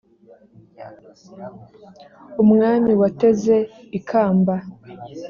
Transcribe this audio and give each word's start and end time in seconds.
umwami 2.41 2.91
wateze 3.01 3.57
ikamba, 3.99 4.55